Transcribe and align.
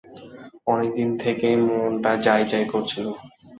অনেক 0.67 0.89
দিন 0.97 1.09
থেকেই 1.17 1.55
মনটা 1.67 2.11
যাই-যাই 2.25 2.65
করছিল। 2.73 3.05